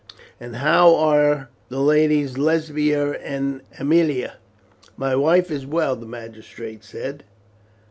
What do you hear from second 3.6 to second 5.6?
Aemilia?" "My wife